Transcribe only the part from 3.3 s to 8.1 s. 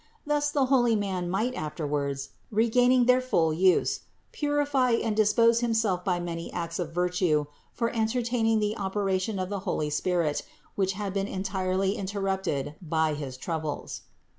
use, purify and dispose himself by many acts of virtue for